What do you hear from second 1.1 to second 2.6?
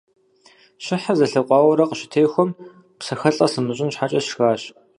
зэлъэкъуауэурэ къыщытехуэм,